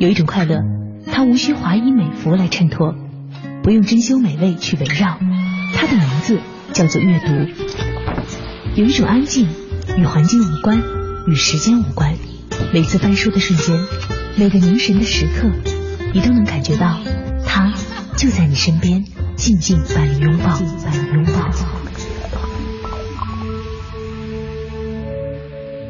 [0.00, 0.60] 有一种快乐，
[1.12, 2.94] 它无需华衣美服来衬托，
[3.62, 5.18] 不用珍馐美味去围绕，
[5.74, 6.40] 它的名字
[6.72, 7.26] 叫做阅读。
[8.74, 9.48] 有一种安静，
[9.96, 10.82] 与环境无关，
[11.28, 12.14] 与时间无关。
[12.72, 13.78] 每次翻书的瞬间，
[14.36, 15.48] 每个凝神的时刻，
[16.12, 16.98] 你都能感觉到，
[17.46, 17.72] 它
[18.16, 19.04] 就在你身边，
[19.36, 21.83] 静静把你拥抱，把你拥抱。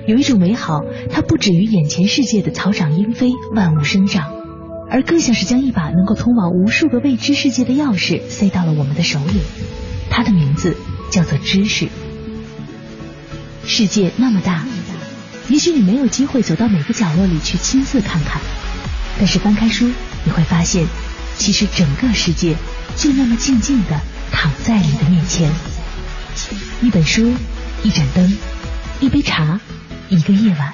[0.07, 4.35] 有一种美好，它不止于眼前世界的草长莺飞、万物生长，
[4.91, 9.41] 而更像是将一把能够通往无数个未知世界的钥匙塞到了我们的手里。
[10.11, 10.77] 它的名字
[11.11, 11.89] 叫做知识。
[13.67, 14.67] 世界那么大，
[15.49, 18.43] 也许你没有机会走到每个角落里去亲自看看，
[19.19, 19.91] 但是翻开书，
[20.25, 20.87] 你会发现，
[21.39, 22.55] 其实整个世界
[22.95, 23.99] 就那么静静的
[24.31, 25.51] 躺在你的面前。
[26.83, 27.33] 一本书，
[27.83, 28.37] 一盏灯，
[29.01, 29.59] 一杯茶。
[30.09, 30.73] 一个夜晚，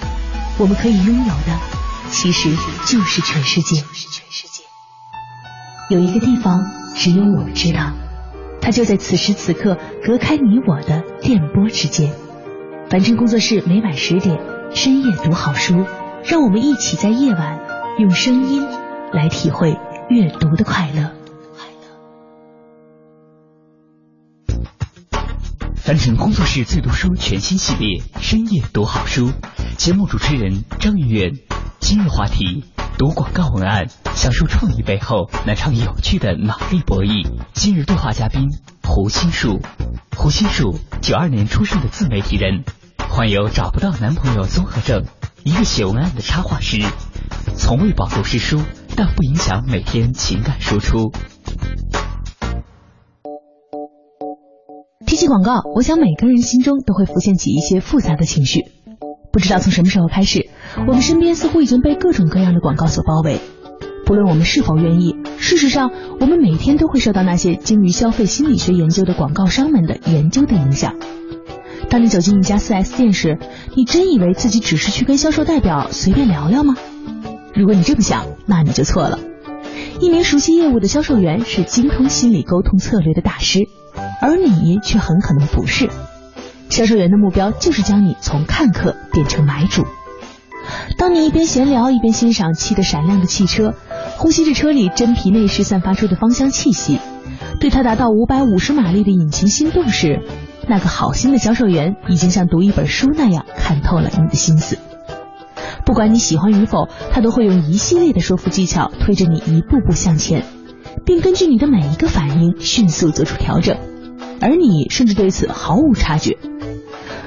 [0.59, 1.59] 我们可以拥有的，
[2.11, 2.51] 其实
[2.87, 3.83] 就是全世界。
[5.89, 6.65] 有一个地方，
[6.95, 7.93] 只有我知道，
[8.61, 12.13] 它就在此时此刻，隔开你我的电波之间。
[12.89, 14.39] 凡尘工作室每晚十点，
[14.75, 15.87] 深夜读好书，
[16.25, 17.61] 让我们一起在夜晚
[17.99, 18.67] 用声音
[19.13, 21.20] 来体会阅读的快乐。
[25.91, 29.33] 凡尘工作室最读书全新系列深夜读好书，
[29.77, 31.33] 节目主持人张媛媛。
[31.81, 32.63] 今日话题：
[32.97, 37.29] 读广告文案，享受创意背后那场有趣的脑力博弈。
[37.55, 38.51] 今日对话嘉宾
[38.85, 39.61] 胡心树。
[40.17, 42.63] 胡心树，九二年出生的自媒体人，
[43.09, 45.07] 患有找不到男朋友综合症，
[45.43, 46.85] 一个写文案的插画师，
[47.57, 48.63] 从未饱读诗书，
[48.95, 51.11] 但不影响每天情感输出。
[55.07, 58.67] 提起广告，我想每个人心中都会浮现起一些复杂的情绪。
[59.33, 60.51] 不知道从什么时候开始，
[60.87, 63.41] 我们身边似乎已经被各种各样的广告所包围。
[64.05, 65.91] 不论我们是否愿意，事实上，
[66.21, 70.95] 我们每天都会受到那些精于消费心理学研究的广告商们的研究的影响。
[71.89, 73.39] 当你走进一家 4S 店时，
[73.75, 76.75] 你真以为自己只是去跟销售代表随便聊聊吗？
[77.55, 79.19] 如果你这么想，那你就错了。
[80.01, 83.61] 一名熟悉业务的销售员是精通心理沟通策略的大师。
[84.21, 85.89] 而你却很可能不是。
[86.69, 89.85] 销售员的目标就是将你从看客变成买主。
[90.99, 93.75] 当你一边闲聊一边欣赏漆得闪亮的汽车，
[94.19, 97.01] 呼吸着车里真皮内饰散发出的芳香气息，
[97.59, 100.21] 对它达到五百五十马力的引擎心动时，
[100.69, 104.79] 那个好心的销售员已经像读一本书那样看透了你的心思。
[105.85, 110.45] 不管你喜欢与否，他都会用一系列的说服技巧推着你一步步向前，
[111.05, 113.77] 并根据你的每一个反应迅速做出调整。
[114.41, 116.39] 而你甚至对此毫无察觉。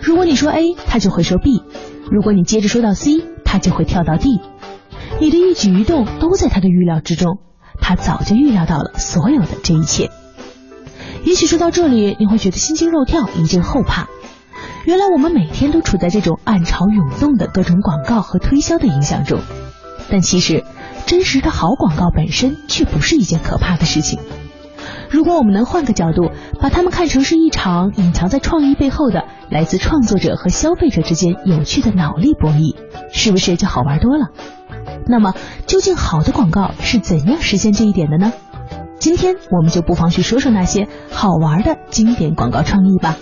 [0.02, 1.62] 如果你说 A，他就会说 B；
[2.12, 4.42] 如果你接着说到 C，他就会跳到 D。
[5.20, 7.38] 你的一举一动都在他的预料之中，
[7.80, 10.10] 他早就预料到了所有的这一切。
[11.24, 14.08] 也许说到这里，你会觉得心惊肉跳，一阵后怕。
[14.86, 19.40] 原来我们每天都处在这种暗潮涌动的各种广告和推销的影响中，
[20.10, 20.66] 但其实
[21.06, 24.20] 真实的好广告本身却不是一件可怕的事情。
[25.10, 32.76] 如果我们能换个角度，把它们看成是一场隐藏在创意背后的来自创作者和消费者之间有趣的脑力博弈，
[33.12, 34.28] 是不是就好玩多了？
[35.08, 35.34] 那么，
[35.68, 38.34] 究竟好的广告是怎样实现这一点的呢？
[39.00, 43.18] 今天我们就不妨去说说那些好玩的经典广告创意吧。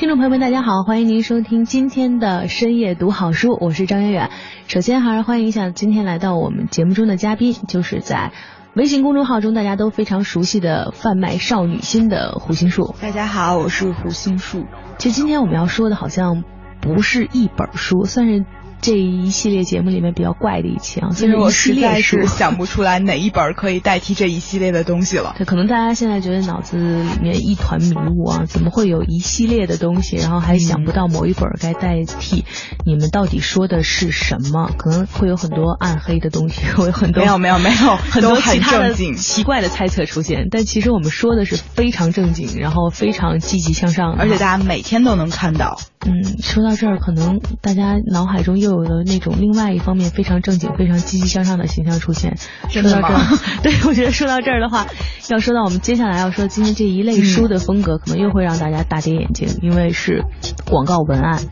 [0.00, 4.30] 听众朋友们，大家好，欢迎您收听今天的深夜读好书，我是张远远。
[4.66, 8.32] 首先还是欢迎一下今天来到我们节目中的嘉宾，就是在
[8.74, 12.94] 微信公众号中大家都非常熟悉的贩卖少女心的胡心树。
[13.02, 14.64] 大家好，我是胡心树。
[14.96, 16.44] 其实今天我们要说的好像
[16.80, 18.46] 不是一本书，算是。
[18.80, 25.34] 这一系列节目里面比较怪的一期啊，其实我实在是想不出来哪一本可以代替这一系列的东西了。
[25.38, 32.44] 对，可能大家现在觉得脑子里面一团迷雾啊，怎么会有一系列的东西，然后还想不到某一本该代替？
[32.86, 34.70] 你们到底说的是什么？
[34.78, 40.48] 可能会有很多暗黑的东西，会有很多没有没有没有 很多其他的奇怪的猜测出现。
[40.50, 45.78] 但其实我们说的是非常正经，然后非常积极向上，而且大家每天都能看到。
[46.06, 52.38] 嗯，说到这儿，可能大家脑海中又有了那种另外一方面非常正经、非常积极向上的形象出现。
[52.70, 53.20] 说到这儿？
[53.62, 54.86] 对，我觉得说到这儿的话，
[55.28, 60.24] 要说到我们接下来要说今天这一类书的风格，可能又会让大家大跌眼镜，因为是
[60.66, 61.42] 广告文案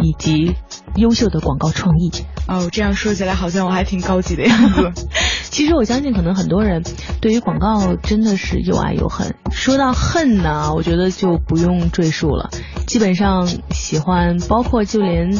[0.00, 0.54] 以及
[0.96, 2.10] 优秀的广告创意。
[2.48, 4.90] 哦，这样说起来好像我还挺高级的样子。
[5.52, 6.82] 其实我相信，可能很多人
[7.20, 9.34] 对于广告真的是又爱又恨。
[9.50, 12.48] 说到恨呢，我觉得就不用赘述了。
[12.86, 15.30] 基本上喜欢，包括就连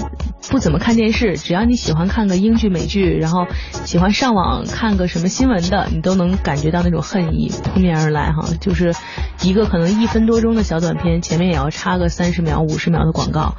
[0.51, 3.47] 不怎么看电视，只要你喜欢看个英剧、美剧，然后
[3.85, 8.49] 喜欢上网看个什么新闻的，你都能感觉到那种恨意扑面而来哈。
[8.61, 8.95] 就是
[9.43, 13.57] 一个可能一分多钟的小短片，前面也要插个三十秒、五十秒的广告。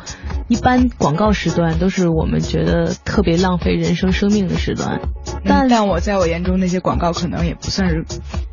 [0.48, 5.02] 一般广告时段都是我们觉得特别浪费人生生命的时段。
[5.46, 8.06] 但量我在我眼中那些广告可能也不算是。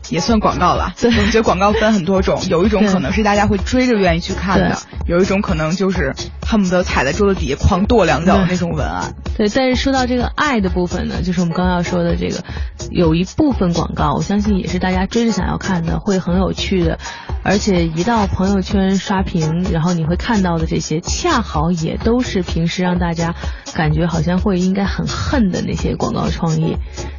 [0.08, 4.76] 也算广告了，对，我觉得广告分很多种，有一种可能是大家会追着愿意去看的，
[5.06, 9.14] 有一种可能就是恨不得踩在桌子底下狂跺两脚的那种文案。
[9.36, 12.42] 对，但是说到这个爱的部分呢，就是我们刚要说的这个，
[12.90, 16.98] 有一部分广告，我相信也是大家追着想要看的，会很有趣的，
[17.44, 23.36] 而且一到朋友圈刷屏，然后你会看到的这些，恰好也都是平时让大家
[23.74, 26.59] 感觉好像会应该很恨的那些广告创意，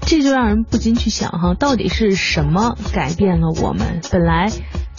[0.02, 2.76] 这就让人不禁去想哈，到底是什么？
[2.94, 4.02] 改变了我们。
[4.12, 4.50] 本来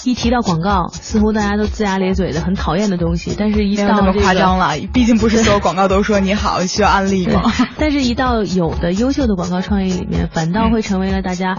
[0.05, 3.35] 一提到广告，似乎大家都龇牙咧嘴的，很讨厌的东西。
[3.39, 7.43] 但是，一到这么夸张了，毕竟不是所有广告都说你好，需要安利嘛？
[7.79, 11.59] 但是，一到有的优秀的广告创意里面，反倒会成为了大家。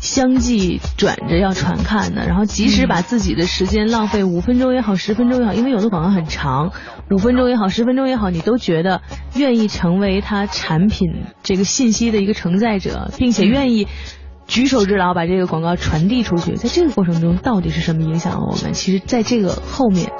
[0.00, 6.72] 相继转着要传看的，然后即使把自己的时间浪费五分钟也好，十分钟也好，因为有的广告很长，
[7.10, 9.02] 五分钟也好，十分钟也好，你都觉得
[9.34, 11.08] 愿意成为他产品
[11.42, 13.88] 这个信息的一个承载者，并且愿意。
[14.46, 18.72] 举手之劳把这个广告传递出去，在这个过程中到底是什么影响了我们？
[18.72, 20.10] 其实，在这个后面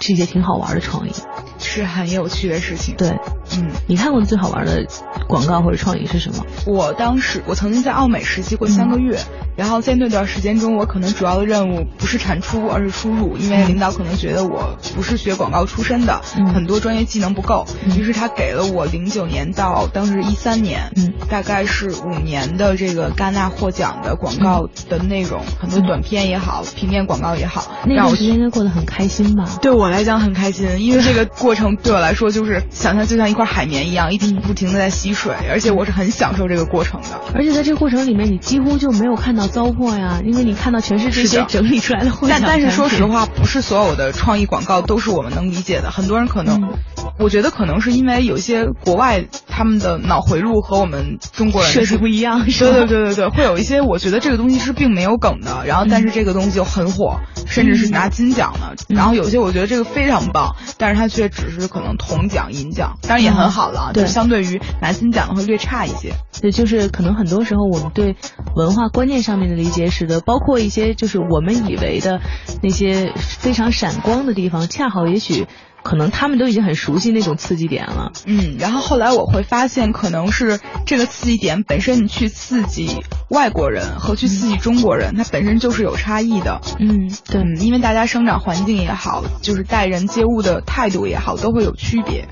[0.00, 1.12] 是一些挺好玩的创意，
[1.58, 2.94] 是很有趣的事情。
[2.96, 3.18] 对，
[3.52, 4.86] 嗯，你看过的最好玩的
[5.28, 6.44] 广告或者创意是什么？
[6.66, 9.18] 我当时我曾经在奥美实习过三个月。
[9.56, 16.20] 然后在那段时间中，我可能主要的任务不是产出，而是输入，因为领导可能觉得我不是学广告出身的，
[16.52, 17.64] 很多专业技能不够，
[17.96, 20.92] 于是他给了我零九年到当时一三年，
[21.30, 29.48] 大概是五年的这个戛纳获奖的广告的内容，很多短片也好，平面广告也好，那段时间应该过得很开心吧？
[29.62, 37.08] 对我来讲很开心，因为这个过程对我来说就是想象就像一块海绵一样，一直不停的在吸水，而且我是很享受这个过程的。
[37.34, 39.46] 而且在这个过程里面，你几乎就没有看到。
[39.46, 42.10] 糟粕呀，因为你看到全是这些整理出来的。
[42.28, 45.90] 但但是说实话，不是所有的创意广告都是我们能理解的。
[45.90, 46.74] 很多人可能，
[47.18, 52.44] 我觉得可能是因为有些国外他们的脑回路和我们中国人设计不一样。
[52.44, 58.74] 对对对对对，会有一些我觉得这个东西是并没有梗的，然后但是这个东西就很火，甚至是拿金奖的。
[58.88, 63.90] 然后有些我觉得这个非常棒，但是它却只是可能铜奖银奖，当然也很好了。
[63.92, 66.14] 对，相对于拿金奖的会略差一些。
[66.40, 68.16] 对，就是可能很多时候我们对
[68.54, 72.20] 文化观念上面的理解，使得包括一些就是我们以为的
[72.62, 75.46] 那些非常闪光的地方，恰好也许
[75.82, 78.12] 可能他们都已经很熟悉那种刺激点了。
[78.26, 86.60] 嗯，然后后来我会发现，可能是这个刺激点本身，你去刺激外国人和去刺激中国人，它本身就是有差异的。
[86.78, 92.28] 嗯，对，因为大家生长环境也好，就是待人接物的态度也好，都会有区别。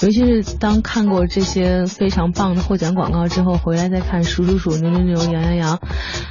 [0.00, 5.80] 尤其是当看过这些非常棒的获奖广告之后，回来再看数数数、牛牛牛、羊羊羊，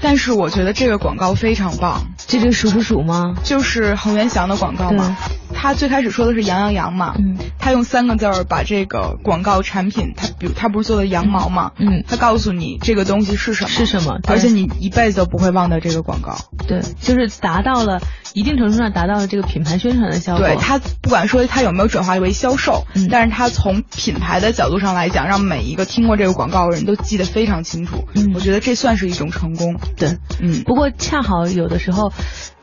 [0.02, 2.04] 但是我觉得这个广告非常棒。
[2.28, 3.36] 这是数数数吗？
[3.44, 5.18] 就是恒源祥的广告嘛。
[5.54, 7.16] 他最开始说的是羊羊羊嘛。
[7.18, 7.38] 嗯。
[7.58, 11.72] 他用三个字儿把这个广告产品，他比如他不是做的羊毛嘛。
[11.78, 12.04] 嗯。
[12.08, 13.70] 他告诉你这个东西是什么？
[13.70, 14.20] 是什么？
[14.28, 16.38] 而且你一辈子都不会忘掉这个广告。
[16.68, 18.00] 对，就是达到了
[18.36, 20.46] 一定程度上达到了这个品牌宣传的效果。
[20.46, 23.50] 对他不管说他有没有转化为销售，但是他。
[23.56, 28.04] 从品牌的角度上来讲，让每一个听过这个广告的人都记得非常清楚。
[28.14, 29.80] 嗯，我觉得这算是一种成功。
[29.96, 30.64] 对，嗯。
[30.66, 32.12] 不过恰好有的时候，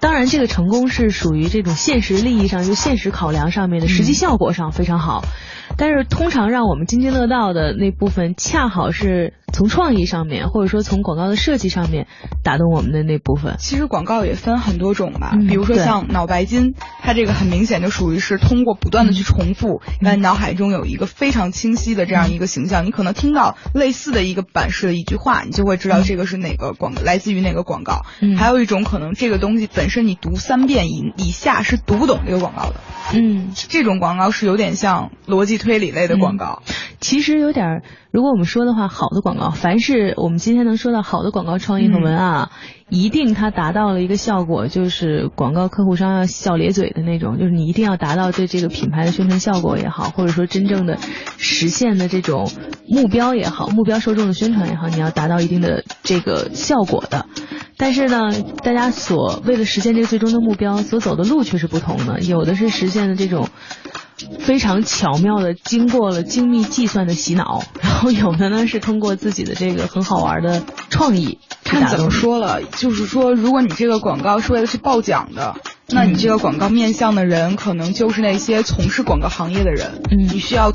[0.00, 5.24] 当然这个成功是属于这种现实利益上，就现实考量上面的实际效果上非常好。
[5.76, 12.06] 但是通常让我们津津乐道的那部分，恰好是从创意上面，或者说从广告的设计上面
[12.42, 13.56] 打动我们的那部分。
[13.58, 22.86] 其实广告也分很多种吧，比如说像脑白金，它这个很明显就属于是通过不断的去重复，在脑海中有一个非常清晰的这样一个形象。
[22.86, 28.02] 你可能听到类似的一个版式的一句话，你就会知道这个是哪个广，来自于哪个广告。
[28.38, 32.74] 还有一种可能，这个东西本身你读三遍以以下是读不懂这个广告的。
[33.14, 36.62] 嗯，这种广告是有点像逻辑推理类的广告，
[37.00, 37.82] 其实有点。
[38.10, 42.50] 如果我们说的话，好的广告，凡是我们今天能说到好的广告创意和文案，
[42.90, 50.98] 一定它达到了一个效果，就是广告客户商要笑咧嘴的那种，就是你一定要达到对这个品牌的宣传效果也好，或者说真正的
[51.38, 52.50] 实现的这种
[52.86, 57.24] 目标也好，目标受众的宣传也好，你要达到一定的这个效果的。
[57.78, 58.30] 但是呢，
[58.62, 63.48] 大家所为了实现这个最终的目标所走的路却是不同的，有的是实现的这种。
[64.40, 71.38] 非常巧妙的经过了精密计算的洗脑， 然后有的呢是通过自己的这个很好玩的创意。
[71.64, 75.54] 看怎么说了，就是说，如果你这个广告是为了去报奖的。
[75.94, 80.00] 那你这个广告面向的人，可能就是那些从事广告行业的人。
[80.10, 80.72] 嗯，你需要。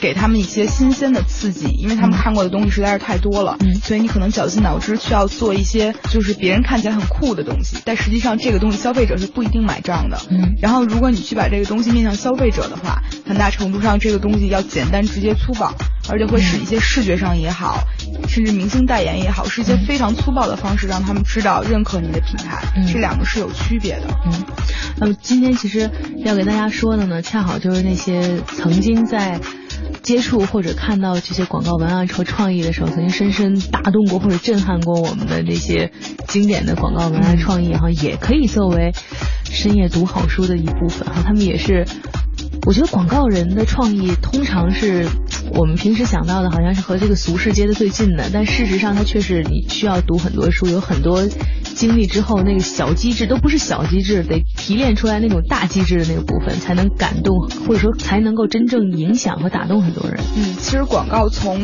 [0.00, 15.74] 给他们一些新鲜的刺激，因为他们看过的东西实在是太多了，嗯，所以你可能绞尽脑汁需要做一些就是别人看起来很酷的东西，但实际上这个东西消费者是不一定买账的，嗯，然后如果你去把这个东西面向消费者的话，很大程度上这个东西要简单、直接、粗暴，
[16.08, 17.84] 而且会使一些视觉上也好，
[18.26, 24.32] 甚至明星代言也好，是一些非常粗暴的方式让他们知道认可你的品牌，这两个是有区别的，嗯，
[24.96, 25.90] 那么今天其实
[26.24, 29.38] 要给大家说的呢，恰好就是那些曾经在。
[30.02, 35.92] 接触或者看到这些广告文案和创意的时候，曾经深深打动过或者震撼过我们的这些
[36.28, 38.92] 经典的广告文案创意哈，也可以作为
[39.44, 41.22] 深夜读好书的一部分哈。
[41.24, 41.86] 他们也是，
[42.66, 45.08] 我觉得广告人的创意通常是
[45.52, 51.26] 我们平时想到的，好像是和这个俗世接的最近的，但事实上它却是你需要读很多书，有很多。
[51.74, 60.20] 经历之后，那个小机制都不是小机制，得提炼出来那种大机制的那个部分，才能感动，或者说才能够真正影响和打动很多人。
[60.36, 61.62] 嗯，其实广告从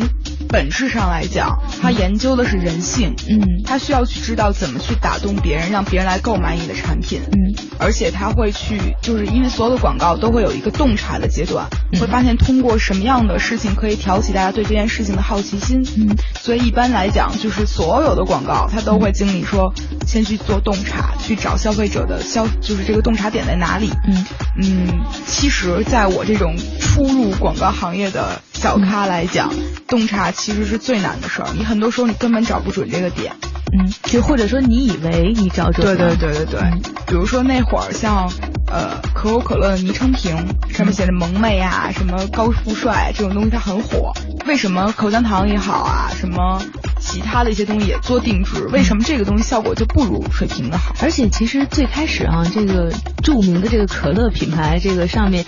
[0.48, 3.14] 本质上来讲，它研究的是人性。
[3.28, 7.20] 嗯，它需要去知道怎么去打动别人，让别人来购买你的产品。
[7.26, 11.66] 嗯，而且它会去，就是因为所有的广告都会有一个洞察的阶段，
[11.98, 15.84] 会发现通过什么样的事情可以挑起大家对这件事情的好奇心。
[15.96, 19.74] 嗯，所以一般来讲，就是所有的广告它都会经历说。
[20.06, 23.90] 先去做洞察，去找消费者的消，就是这个洞察点在哪里。
[24.06, 24.24] 嗯
[24.62, 29.54] 嗯，其实在我这种初入广告行业的小咖来讲，
[29.86, 31.48] 洞察其实是最难的事儿。
[31.56, 33.32] 你很多时候你根本找不准这个点。
[33.72, 35.94] 嗯，就或者说你以为你找准了。
[35.96, 36.60] 对对对对对。
[37.06, 38.28] 比如说那会儿像
[38.66, 40.34] 呃可口可乐的昵称瓶
[40.68, 44.12] 上面写着萌妹啊，什么高富帅这种东西它很火。
[44.46, 46.60] 为什么口香糖也好啊，什么？
[47.06, 50.92] 其他的一些东西也做定制，为什么这个东西效果就不如水瓶的好？
[51.00, 55.44] 而且其实最开始啊，这个著名的这个可乐品牌，这个上面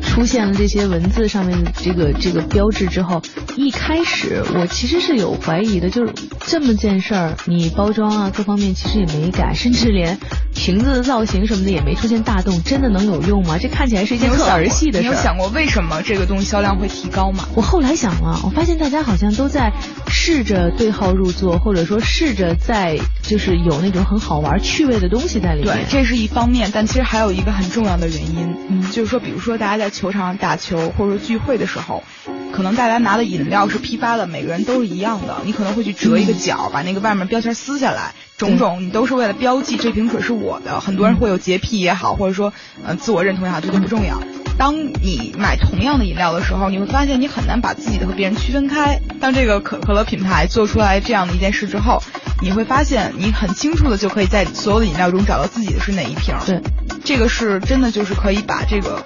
[0.00, 3.20] 出现了这些文字上面的这个这个标志之后，
[3.56, 6.14] 一开始我其实是有怀疑的，就是
[6.46, 10.18] 这么件事儿，你包装啊各方面其实也没改，甚至连
[10.54, 13.58] 瓶子的造型什么的也没出现大动，真的能有用吗？
[13.58, 15.10] 这看起来是一件特儿戏的事儿。
[15.10, 17.48] 你有想过为什么这个东西销量会提高吗？
[17.54, 19.72] 我后来想了，我发现大家好像都在
[20.12, 20.92] 试着对。
[20.92, 25.74] 号入座，或者说试着在就是有那种很好玩趣味的东西在里面。
[25.74, 32.04] 对，这是一方面，但其实还有一个很重要的原因，嗯，就是说，比如说大家在球场上打球或者说聚会的时候，
[32.52, 40.78] 可能大家拿的饮料是批发的，每个人都是一样的，你可能会去折一个角，把那个外面标签撕下来，种种，你都是为了标记这瓶水是我的。
[40.78, 42.52] 很多人会有洁癖也好，或者说
[42.86, 44.22] 呃自我认同也好，这都不重要。
[44.62, 49.00] 当你买同样的饮料的时候，你会发现你很难把自己的和别人区分开。
[49.20, 52.00] 当这个可可乐品牌做出来这样的一件事之后，
[52.40, 56.36] 你会发现你很清楚的就可以在所有的饮料中找到自己的是哪一瓶。
[56.46, 56.60] 对，
[57.04, 59.02] 这个是真的就是可以把这个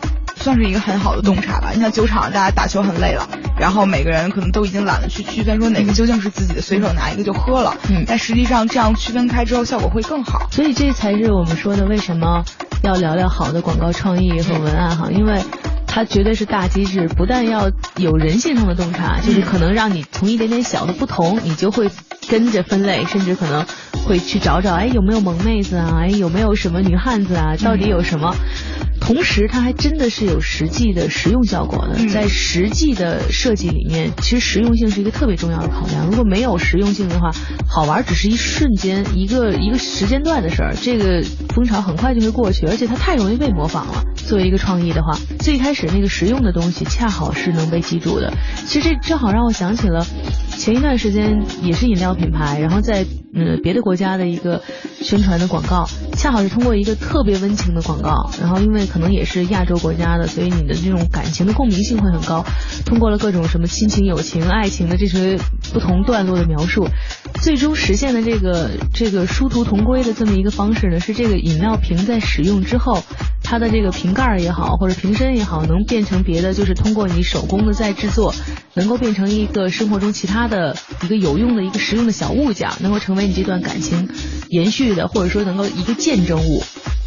[0.47, 1.73] 算是一个很好的洞察吧。
[1.75, 7.77] 你像酒场，大家打球很累了，然后每个人可能都已经懒得去区分说哪个究竟是自己的，随手拿一个就喝了。
[7.91, 10.47] 嗯，但实际上这样区分开之后效果会更好。
[10.53, 12.45] 所以这才是我们说的为什么。
[12.83, 15.43] 要聊聊好的广告创意和文案哈，因为
[15.89, 21.91] 它绝对是大机制，不但要有人性上的洞察，就是可能让你从一点点小的不同，你就会
[22.29, 23.65] 跟着分类，甚至可能
[24.07, 28.35] 会去找找，哎有没有萌妹子啊，哎有没有什么女汉子啊，到底有什么？
[28.99, 36.07] 同时，它还真的是有实际的实用效果的，在实际的设计里面，其实实用性是一个特别重要的考量。
[36.07, 37.31] 如果没有实用性的话，
[37.69, 41.23] 好玩只是一瞬间、一个一个时间段的事儿，这个
[41.55, 44.03] 风潮很快就会过去，而且它太容易被模仿了。
[44.17, 48.33] 作为一个创意的话，最开始那个实用的东西恰好是能被记住的。
[48.67, 50.05] 其实这正好让我想起了
[50.57, 54.63] 前一段时间也是饮料品牌，然后在嗯别的国家的一个
[55.01, 55.87] 宣传的广告，
[56.17, 58.87] 恰好是通过一个特别温情的广告，然后因为。
[58.87, 62.47] 可能也是亚洲国家的，所以你的这种感情的共鸣性会很高。
[62.87, 65.39] 通过了各种什么亲情、友情、爱情的这些
[65.75, 66.89] 不同段落的描述，
[67.43, 73.03] 最终实现的这个这个殊途同归的这么一个方式呢，是这个饮料瓶在使用之后，
[73.49, 78.35] 它的这个瓶盖也好，或者瓶身也好，能变成别的，就是通过你手工的再制作，
[78.75, 84.09] 能够变成一个生活中其他的一个有用的一个实用的小物件，能够成为你这段感情
[84.49, 86.61] 延续的，或者说能够一个见证物。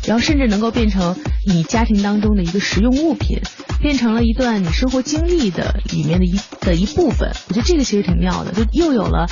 [0.09, 3.41] 然后甚至能够变成你家庭当中的一个实用物品，
[3.79, 7.29] 变成了一段你生活经历的里面的一的一部分。
[7.47, 9.27] 我觉得这个其实挺妙的，就又有了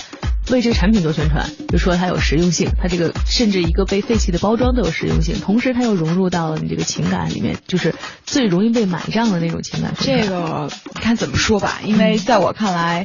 [0.52, 9.96] 为这个产品做宣传，就说它有实用性，它这个甚至一个被废弃的包装都有实用性，同时它又融入到了你这个情感里面，就是最容易被买账的那种情感。
[10.00, 13.04] 这个看怎么说吧，因为在我看来。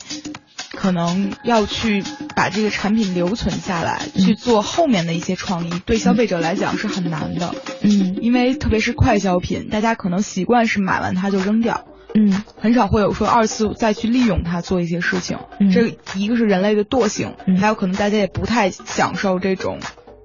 [0.82, 2.02] 可能要去
[2.34, 7.54] 把这个产品留存下来，去做后面的一些创意，对消费者来讲是很难的。
[7.82, 11.84] 嗯，因为特别是快消品，大家可能习惯是买完它就扔掉。
[12.16, 15.38] 嗯，很少会有说二次再去利用它做一些事情。
[15.60, 19.78] 嗯这一个是人类的惰性，嗯还有可能大家也不太享受这种，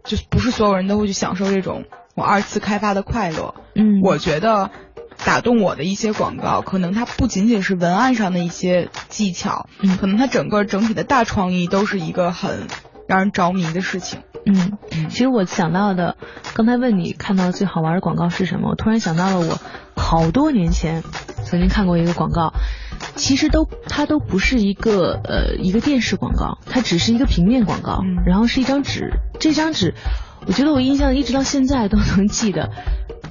[0.06, 1.84] 就是不是所有人都会去享受这种
[2.16, 3.54] 我二次开发的快乐。
[3.76, 4.72] 嗯，我觉得
[5.26, 12.68] 打动我的一些广告，可能它不仅仅是文案上的一些技巧，嗯可能它整个整体的大创意都是一个很
[13.08, 14.20] 让人着迷的事情。
[14.46, 14.78] 嗯，
[15.10, 16.16] 其实我想到的，
[16.54, 19.60] 刚才问你看到最好玩的广告是什么，我突然想到了我
[19.96, 21.04] 好多年前
[21.44, 22.54] 曾经看过一个广告，
[23.16, 29.94] 其实都它都不是一个呃一个电视广告，它只是一个平面广告，嗯然后是一张纸，这张纸
[30.46, 32.72] 我觉得我印象一直到现在都能记得。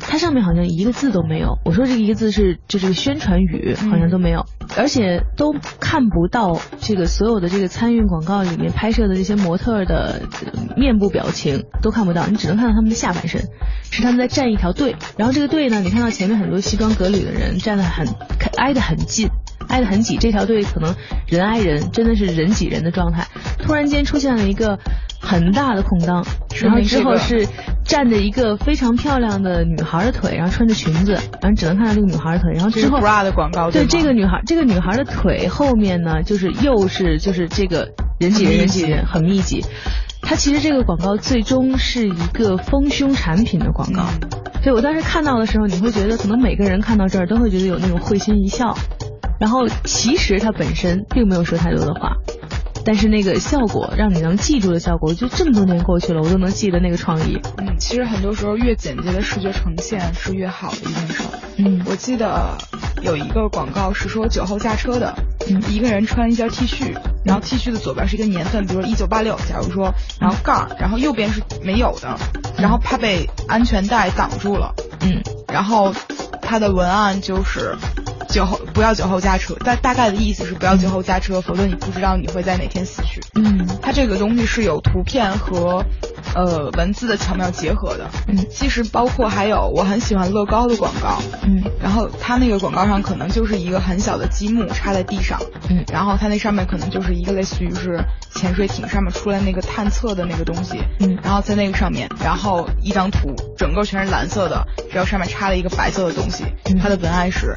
[0.01, 4.45] 它上面好像一个字都没有，我说这个一个字是就这个宣传语好像都没有，
[4.77, 13.43] 而且都看不到这个所有的这个参与广告里面拍摄的这些模特的呃面部表情都看不到，你只能看到他们的下半身，
[13.91, 18.07] 是他们在站一条队，然后这个队呢，你看到前面很多西装革履的人站得很
[18.57, 19.29] 挨得很近，
[19.69, 20.95] 挨得很挤，这条队可能
[21.27, 23.27] 人挨人，真的是人挤人的状态，
[23.59, 24.79] 突然间出现了一个
[25.21, 26.25] 很大的空档，
[26.61, 27.47] 然后之后是
[27.87, 37.89] 站着一个非常漂亮的女孩的腿，然后穿着裙子，然后只能看到这个女孩的腿，然后之后 bra 的广告对吗这个女孩，这个女孩的腿后面呢，就是又是就是这个
[38.19, 39.65] 人挤人人挤人，很密集。
[40.23, 44.03] 它其实这个广告最终是一个丰胸产品的广告，
[44.63, 48.77] 所以我当时看到的时候，你会觉得可能每个人看到这儿都会觉得有那种会心一笑，
[49.39, 52.17] 然后其实它本身并没有说太多的话。
[52.87, 57.41] 但是那个效果让你能记住的效果，就这么多年过去了，我都能记得那个创意。
[57.59, 61.41] 嗯，其实很多时候越简洁的视觉呈现是越好的一件事儿。
[61.59, 62.57] 嗯我记得
[63.03, 65.15] 有一个广告是说酒后驾车的，
[65.49, 72.19] 嗯一个人穿一件 T 恤，然后 T 恤的左边是一个年份，比如说一九八六，假如说，然后盖儿，然后右边是没有的，
[72.59, 75.95] 然后怕被安全带挡住了，嗯然后
[76.43, 77.77] 它的文案就是
[78.29, 83.21] 酒后不要酒后驾车，大大概的意思是不要酒后驾车，否则你不知道你会在哪天死去。
[83.35, 85.85] 嗯它这个东西是有图片和
[86.35, 88.11] 呃文字的巧妙结合的。
[88.29, 95.85] 嗯其实包括还有我很喜欢乐高的广告，嗯然后它那个广告上可能就是一个很小的积木插在地上，嗯。
[95.87, 98.01] 然后它那上面可能就是一个类似于是
[98.35, 101.17] 潜水艇上面出来那个探测的那个东西，嗯。
[101.23, 106.77] 然后在那个上面，然后一张图整个全是蓝色的，然后上面插了一个白色的东西，嗯。
[106.77, 107.55] 它的文案是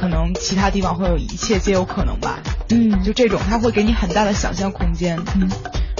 [0.00, 2.38] 可能其他地方会有一切皆有可能吧，
[2.70, 3.02] 嗯。
[3.04, 5.50] 就这种它会给你很大的想象空间，嗯。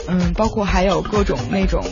[0.08, 1.84] 嗯，包括还有各种那种，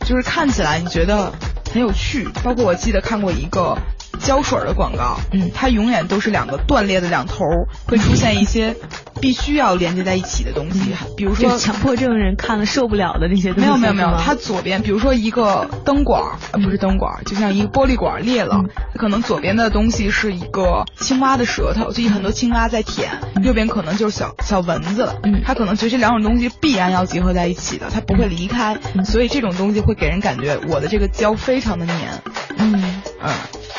[0.00, 1.32] 就是看起来你觉得
[1.72, 2.28] 很有趣。
[2.42, 3.78] 包括我记得看过一个
[4.16, 5.50] 胶水的广告，嗯。
[5.54, 7.44] 它永远都是两个断裂的两头，
[7.86, 8.76] 会出现一些
[9.20, 10.80] 必须要连接在一起的东西，
[11.16, 13.64] 比如说强迫症人看了受不了的那些东西。
[13.64, 16.22] 没有没有没有它左边比如说一个灯管
[16.52, 18.70] 不是灯管儿，就像一个玻璃管儿裂了，嗯。
[18.96, 23.10] 可能左边的东西是一个青蛙的舌头，就有很多青蛙在舔，
[23.42, 25.42] 右边可能就是小小蚊子，嗯。
[25.44, 29.04] 它可能觉得这两种东西必然要结合在一起的，它不会离开，嗯。
[29.04, 32.22] 所以这种东西会给人感觉我的这个胶非常的黏，
[32.56, 33.00] 嗯。
[33.22, 33.30] 嗯。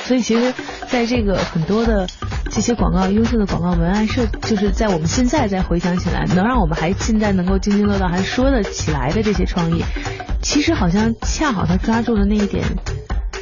[0.05, 0.53] 所以其实，
[0.87, 2.07] 在这个很多的
[2.51, 9.83] 这些广告优秀的广告文案设，就是在我们现在再回想起来，能让我们还现在能够津津乐道，还说得起来的这些创意，
[10.43, 12.63] 其实好像恰好他抓住了那一点，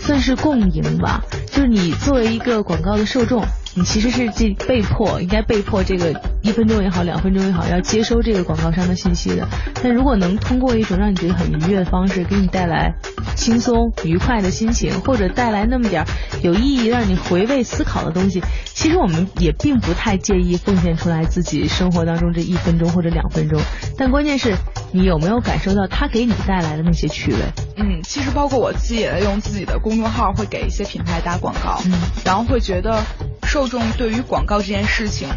[0.02, 1.22] 算是共赢吧。
[1.48, 3.46] 就是你作为一个广告的受众，
[3.76, 9.48] 你其实是这被迫应该被迫这个一分钟也好，两分钟也好，要接收这个广告商的信息的。
[9.82, 12.94] 但如果能通过一种让你觉得很愉悦的方式，给你带来
[13.34, 16.08] 轻松愉快的心情，或者带来那么点儿
[16.42, 23.62] 有意义让你回味思考的东西，其实我们也并不太介意奉献出来自己生活当中这一分钟或者两分钟。
[23.98, 24.54] 但关键是
[24.92, 27.40] 你有没有感受到它给你带来的那些趣味？
[27.78, 31.94] 嗯，其实包括我自己也用自己的公众号会给一些品牌打广告，嗯
[32.26, 33.02] 然后会觉得
[33.44, 35.30] 受众对于广告这件事情，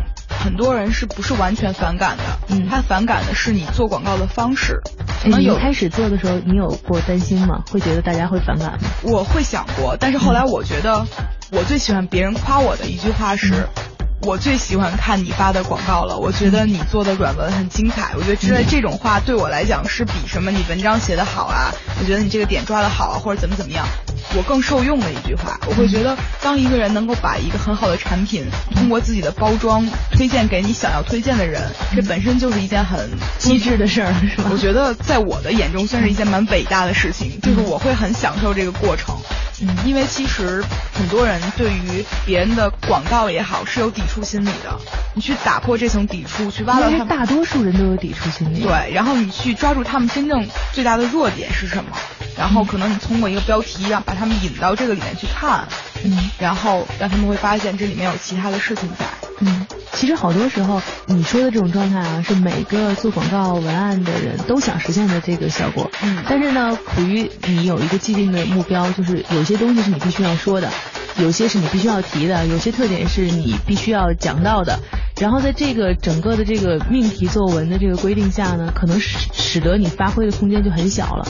[0.46, 2.22] 很多人是不是完全反感的？
[2.50, 4.80] 嗯他反感的是你做广告的方式，
[5.20, 7.64] 可哎能有你开始做的时候，你有过担心吗？
[7.68, 8.78] 会觉得大家会反感吗？
[9.02, 11.04] 我会想过，但是后来我觉得
[11.50, 13.52] 我最喜欢别人夸我的一句话是。
[13.76, 13.82] 嗯
[14.22, 18.12] 我最喜欢看你发的广告了，我觉得你做的软文很精彩。
[18.16, 23.86] 我觉得之类这种话对我来讲是比什么你文章写得好啊，我觉得你这个点抓得好啊，或者怎么怎么样，
[24.34, 25.60] 我更受用的一句话。
[25.66, 31.62] 我会觉得，当一个人能够把一个很好的产品通过自己的包装推荐给你想要推荐的人，
[31.94, 34.48] 这本身就是一件很机智的事儿是吧？
[34.50, 39.14] 我觉得在我的眼中算是一件蛮伟大的事情，就是我会很享受这个过程。
[39.62, 44.78] 嗯，因为其实很多人对于别人的广告也好是有抵触心理的，
[45.14, 47.08] 你去打破这层抵触，去挖到他们。
[47.08, 48.60] 大多数人都有抵触心理。
[48.60, 51.90] 对，然后你去抓住他们真正最大的弱点是什么，
[52.36, 55.66] 然后可能你通过一个标题让把他们引到这个里面去看，
[56.04, 59.06] 嗯，然后让他们会发现这里面有其他的事情在。
[59.40, 65.90] 嗯，其实好多时候你说的这种状态啊，是每个做广告文案的人都想实现的这个效果。
[66.02, 70.70] 嗯，但是呢，苦于你有一个既定的目标，就是有些东西是你必须要说的，
[71.18, 74.78] 有些是你必须要提的，有些特点是你必须要讲到的。
[75.20, 81.26] 然后在这个整个的这个命题作文的这个规定下呢，可能使使得你发挥的空间就很小了。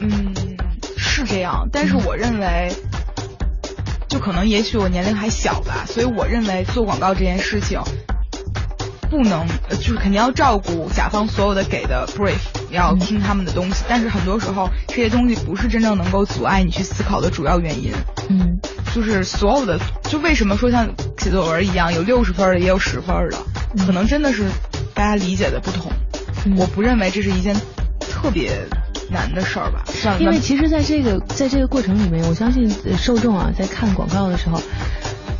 [0.00, 0.34] 嗯，
[0.96, 2.72] 是这样，但是我认为。
[4.08, 7.80] 就可能，也许我年龄还小吧，所以我认为做广告这件事情，
[9.12, 12.38] 不能，就是肯定要照顾甲方所有的给的 brief，
[12.70, 13.84] 要听他们的东西。
[13.86, 17.92] 但是很多时候，这些东西不是真正能够阻碍你去思考的主要原因。
[18.30, 18.58] 嗯，
[18.94, 23.36] 就是所有的，就为什么说像写作文一样，有六十分的，也有十分的，
[23.84, 24.44] 可能真的是
[24.94, 25.92] 大家理解的不同。
[26.56, 27.54] 我不认为这是一件
[28.00, 28.66] 特别。
[29.10, 29.84] 难的事儿吧，
[30.18, 34.58] 因为其实在这个在这个过程里面，我相信受众啊在看广告的时候，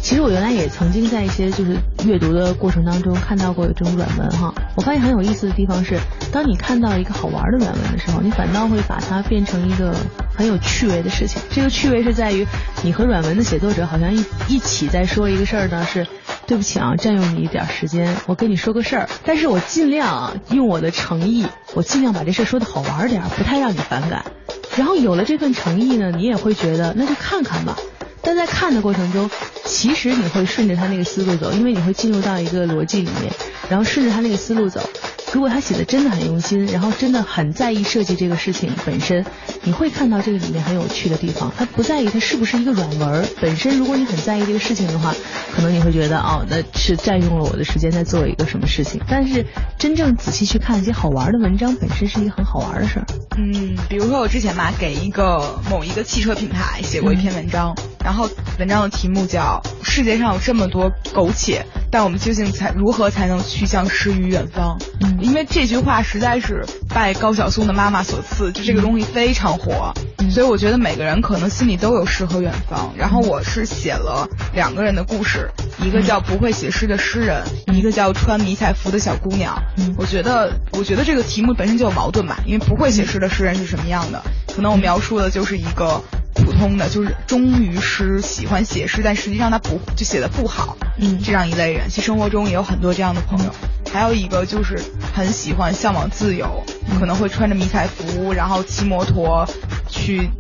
[0.03, 4.53] 其实我原来也曾经在一些就是阅读的过程当中看到过有这种软文哈。
[4.75, 5.97] 我发现很有意思的地方是，
[6.33, 9.95] 当你看到一个好玩的软文的时候，你反倒会把它变成一个
[10.37, 11.41] 很有趣味的事情。
[11.51, 12.45] 这个趣味是在于
[12.83, 16.07] 你和软文的写作者好像一一起在说一个事儿呢是。
[16.45, 24.25] 对不起啊，占用你一点时间，我跟你说个事儿，但是我尽量啊用我的诚意，我尽量把这事说的好玩点，不太让你反感。
[24.77, 27.77] 然后有了这份诚意呢，你也会觉得那就看看吧。
[28.23, 29.29] 但在看的过程中，
[29.65, 33.33] 其实你会顺着他那个思路走，因为你会进入到一个逻辑里面，
[33.69, 34.81] 然后顺着他那个思路走。
[35.33, 39.25] 如果他写的真的很用心，然后真的很在意设计这个事情本身，
[39.63, 41.51] 你会看到这个里面很有趣的地方。
[41.57, 45.15] 他不在意它是不是一个软文本身，如果你很在意这个事情的话，
[45.55, 49.01] 可能你会觉得哦，那是占用了我的时间在做一个什么事情。
[49.09, 49.47] 但是
[49.79, 53.07] 真正仔细去看一些好玩的文章，本身是一个很好玩的事儿。
[53.39, 61.65] 嗯，比如说我之前吧，给一个某一个汽车品牌写过一篇文章，然后文章的题目叫《世界上有这么多苟且》。
[61.91, 64.79] 但我们究竟才如何才能去向诗与远方？
[65.03, 69.95] 嗯，因为这句话实在是拜高晓松的妈妈所赐，就这个东西非常火，
[70.31, 72.93] 所以我觉得每个人可能心里都有诗和远方。
[72.97, 75.49] 然后我是写了两个人的故事，
[75.81, 79.57] 一个叫不会写诗的诗人，一个叫穿迷彩服的小姑娘。
[79.79, 84.21] 嗯，我觉得我觉得这个题目本身就有矛盾吧，因为不会写诗的诗人是什么样的？
[84.55, 86.03] 可能我描述的就是一个。
[86.35, 93.55] 普通的就是忠于诗，喜欢写诗，但实际上他不就写的不好，嗯，这样一类人，其实生活中也有很多这样的朋友。
[93.93, 94.81] 还有一个就是
[95.15, 96.65] 很喜欢向往自由，
[96.99, 99.47] 可能会穿着迷彩服，然后骑摩托
[99.87, 100.31] 去，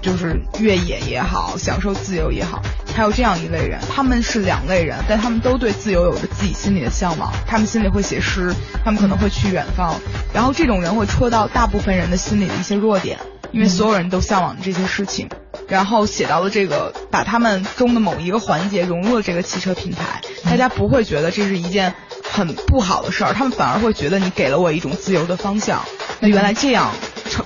[0.00, 2.62] 就是越野也好，享受自由也好。
[2.94, 7.32] 还有这样一类人，他们是两类人，但他们都对自由有着自己心里的向往。
[7.46, 9.94] 他们心里会写诗，他们可能会去远方，
[10.32, 13.18] 然后这种人会戳到大部分人的心里的一些弱点。
[13.52, 15.28] 因为所有人都向往这些事情，
[15.70, 21.94] 然后写到了这个，把他们中的某一个环节融入了这个汽车品牌，大家不会觉得这是一件
[22.28, 25.80] 很不好的事儿，他们反而会觉得你给了我一种自由的方向。
[26.18, 26.90] 那原来这样，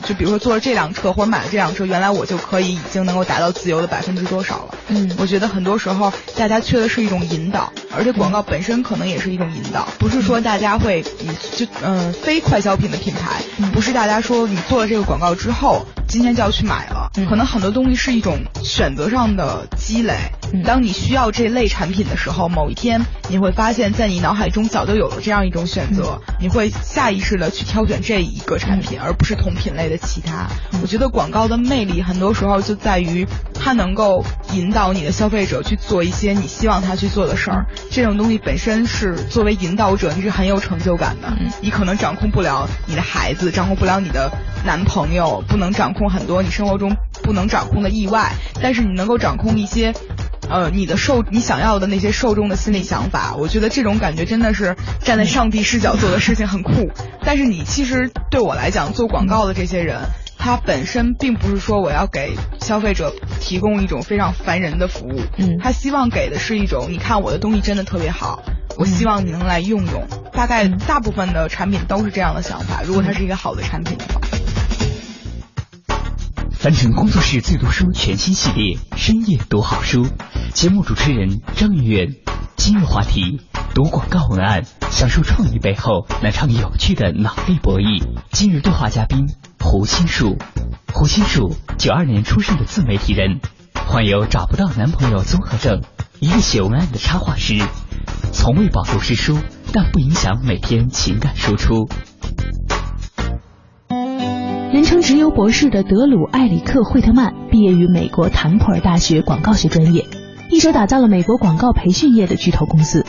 [0.04, 4.74] 就比如说坐了这辆车或者买了这辆车，原来我就可以已经能够达到自由的百分之多少了。
[4.88, 13.42] 嗯，我觉得很多时候大家缺的是一种引导，而且广告本身可能也是一种引导，不是说大家会你就嗯非快消品的品牌，
[13.72, 15.86] 不是大家说你做了这个广告之后。
[16.06, 20.14] 今天就要去买了，可能很多东西是一种选择上的积累。
[20.62, 30.48] 当你需要这类产品的时候，某一天你会发现，在你脑海中早就有了这样一种选择，你会下意识的去挑选这一个产品，而不是同品类的其他。
[30.82, 37.66] 我觉得广告的魅力很多时候就在于它能够引导你的消费者去做一些你希望他去做的事儿。
[37.90, 41.32] 这种东西本身是作为引导者，你是很有成就感的。
[41.60, 44.30] 你可能掌控不了你的孩子，掌控不了你的
[44.64, 46.10] 男朋友，不能掌控。
[46.10, 48.32] 很多你生活中不能掌控的意外，
[48.62, 49.92] 但是你能够掌控一些，
[50.48, 53.34] 呃，你的受你想要的那些受众的心理想法。
[53.36, 56.90] 我觉得这种感觉真的是站在上帝视角做的事情很酷。
[57.22, 60.00] 但是你其实对我来讲，做广告的这些人，
[60.38, 68.42] 他本身并不是说我要给消费者提供一种非常烦人的服务，嗯，他希望给的是一种，你看我的东西真的特别好，
[68.76, 70.06] 我希望你能来用用。
[70.32, 72.82] 大概大部分的产品都是这样的想法。
[72.84, 74.20] 如果它是一个好的产品的话。
[76.64, 80.06] 凡尘工作室最读书全新系列深夜读好书，
[80.54, 82.14] 节目主持人张云远，
[82.56, 83.42] 今日话题
[83.74, 88.02] 读广告文案，享受创意背后那场有趣的脑力博弈。
[88.32, 89.26] 今日对话嘉宾
[89.60, 90.38] 胡心树，
[90.90, 93.40] 胡心树九二年出生的自媒体人，
[93.86, 95.82] 患有找不到男朋友综合症，
[96.18, 97.62] 一个写文案的插画师，
[98.32, 99.38] 从未饱读诗书，
[99.74, 101.90] 但不影响每天情感输出。
[104.74, 110.04] 人称直邮博士的德鲁·艾里克·惠特曼毕业于美国坦普尔大学广告学专业，
[110.50, 113.06] 一手打造了美国广告培训业的巨头公司。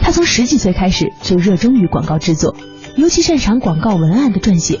[0.00, 2.54] 他从十几岁开始就热衷于广告制作，
[2.94, 4.78] 尤其擅长广告文案的撰写。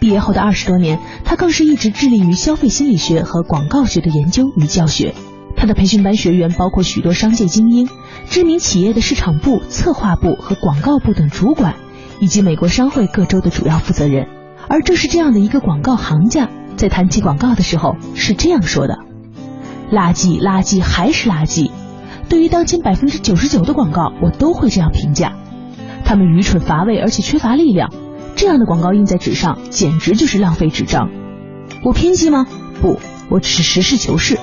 [0.00, 5.14] 毕业后的二十多年，他更是一直致力于消费心理学和广告学的研究与教学。
[5.56, 7.86] 他的培训班学员包括许多商界精英、
[8.30, 11.74] 知名企业的市场部、策划部和广告部等主管，
[12.18, 14.39] 以及美国商会各州的主要负责人。
[14.70, 19.00] 而正是这样的一个广告行家，在谈起广告的时候是这样说的
[19.90, 21.72] ：“垃圾，垃圾，还是垃圾。
[22.28, 25.32] 对于当今百分之九十九的广告，我都会这样评价：
[26.04, 27.92] 他们愚蠢乏味，而且缺乏力量。”
[28.36, 31.10] 这样的广告印在纸上，简直就是浪费纸张。
[31.82, 32.46] 我偏激吗？
[32.80, 34.38] 不，我只是实事求是。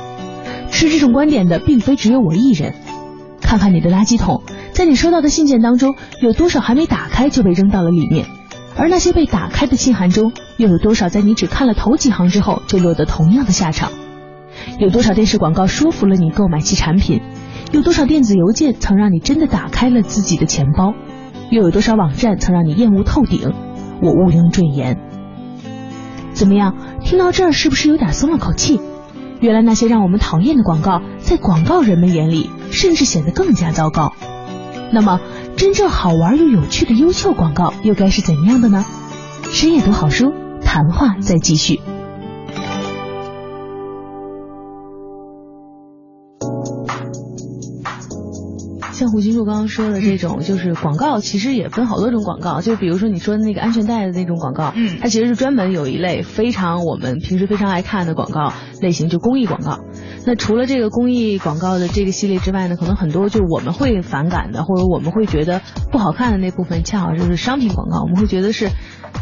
[0.70, 2.76] 持这种观点的并非只有我一人。
[3.42, 8.28] 看看你的垃圾桶，在你收到的信件当中，有多少还没打开就被扔到了里面？
[8.78, 13.92] 而那些被打开的信函中，又有多少在你只看了头几行之后就落得同样的下场？
[14.80, 17.22] 有多少电视广告说服了你购买其产品？
[17.72, 20.94] 有多少电子邮件曾让你真的打开了自己的钱包？
[21.50, 23.52] 又有多少网站曾让你厌恶透顶？
[24.02, 25.00] 我毋庸赘言。
[26.34, 26.76] 怎么样？
[27.04, 28.80] 听到这儿是不是有点松了口气？
[29.40, 34.14] 原来那些让我们讨厌的广告，在广告人们眼里，甚至显得更加糟糕。
[34.92, 35.20] 那么，
[35.58, 38.86] 真正好玩又有趣的优秀广告又该是怎样的呢？
[39.52, 41.80] 深夜读好书，谈话再继续。
[48.94, 52.62] 像胡金柱刚刚说的这种，就是广告，其实也分好多种广告。
[52.62, 59.82] 就比如说你说的那个安全带的那种广告，嗯，它其实是专门有一类非常我们平时非常爱看的广告类型，就公益广告。
[60.28, 68.70] 那除了这个公益广告的这个系列之外呢，可能很多就我们会反感的，或者我们会觉得不好看的那部分，恰好就是商品广告，我们会觉得是。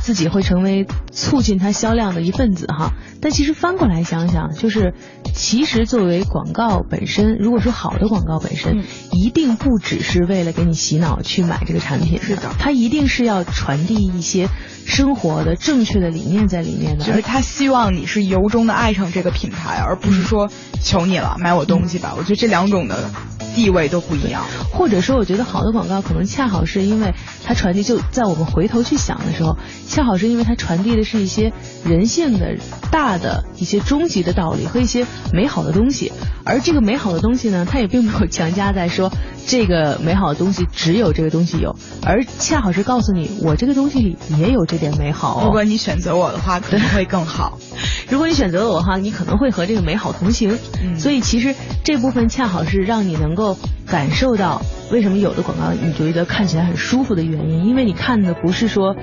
[0.02, 4.94] 自己会成为促进它销量的一份子哈，但其实翻过来想想，就是
[5.34, 14.48] 其实作为广告本身，如果说好的广告本身，一定不只是为了给你洗脑去买这个产品，是的，它一定是要传递一些
[14.86, 20.50] 生活的正确的理念在里面的，就是他希望你是由衷的爱上这个品牌，而不是说
[20.82, 22.14] 求你了买我东西吧。
[22.18, 23.10] 我觉得这两种的。
[23.56, 27.14] 地位都不一样，或者说，我觉得好的广告可能恰好是因为
[27.46, 31.54] 它传递，就在我们回头去想的时候，恰好是因为它传递的是一些
[31.86, 32.58] 人性的
[32.92, 36.12] 大的一些终极的道理和一些美好的东西，
[36.44, 39.12] 而这个美好的东西呢，它也并没有强加在说
[39.46, 45.44] 这个美好的东西只有这个东西有，而恰好是告诉你，我这个东西里也有这点美好。
[45.46, 47.60] 如果你选择我的话，可能会更好。
[48.10, 50.58] 如果你选择我的话，你可能会和这个美好同行。
[50.98, 53.58] 所以其实这部分恰好是让你能够。
[53.88, 58.96] 感受到为什么有的广告你觉得看起来很舒服的原因，因为你看的不是说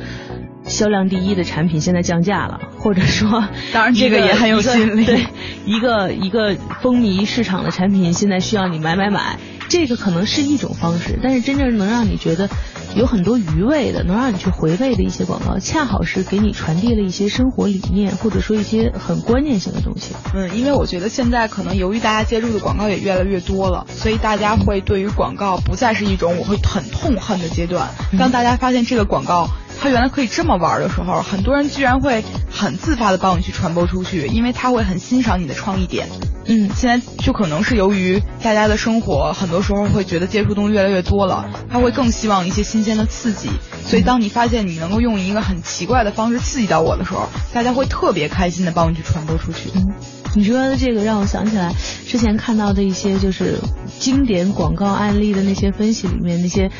[0.64, 5.24] 销量第一的产品现在降价了，或者说 当然这个也很有吸引力，对
[5.64, 12.48] 一个一个风靡市场的产品现在需要你买买买，这个可能是一种方式，但是真正能让你觉得。
[12.94, 20.12] 有很多余味的，能让你去回味的一些广告，恰好是给你传递了一些生活理念，或者说一些很观念性的东西。
[20.34, 27.88] 嗯，因为我觉得现在可能由于大家接触的广告也越来越多了，所以大家会对于广告不再是一种我会很痛恨的阶段。
[28.18, 29.48] 当大家发现这个广告。
[29.82, 36.06] 他原来可以这么玩的时候，很多人居然会很自发的帮你去传播出去，因为他会很欣赏你的创意点。
[36.44, 43.48] 嗯，现在就可能是由于大家的生活很多时候会觉得接触东西越来越多了，他会更希望一些新鲜的刺激。
[43.84, 49.68] 所以当你发现你能够用一个很奇怪的方式刺激到我的时候，大家会特别开心的帮你去传播出去。
[49.74, 49.94] 嗯，
[50.36, 51.74] 你说的这个让我想起来
[52.06, 53.58] 之前看到的一些就是
[53.98, 56.70] 经典广告案例的那些分析里面那些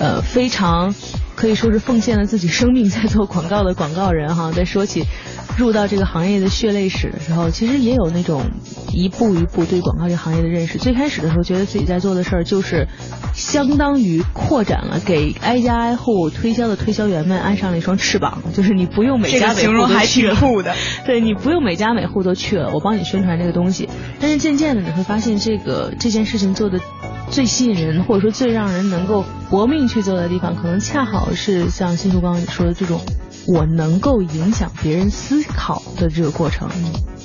[0.00, 0.94] 呃非常。
[1.34, 5.04] 可以说是奉献了自己生命在做广告的广告人哈，在说起
[5.56, 8.42] 入到这个行业的血泪史的时候，其实也有那种
[8.92, 10.78] 一步一步对广告这个行业的认识。
[10.78, 12.88] 最开始的时候，觉得自己在做的事儿就是
[13.34, 20.74] 相当于扩展了，给挨家挨户推销的推销员们安上了一双翅膀，就是你不用每家每户都去的，
[21.06, 23.88] 对你不用每家每户都去了，我帮你宣传这个东西。
[24.18, 26.80] 但是渐渐的你会发现，这个这件事情做的。
[27.30, 33.00] 最吸引人，或者说最让人能够搏命去做的地方，可能恰好是像新竹刚刚你说的这种，
[33.46, 36.68] 我能够影响别人思考的这个过程。